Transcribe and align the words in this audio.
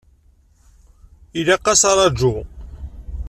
Ilaq-as 1.39 1.81
uraǧu. 1.91 2.33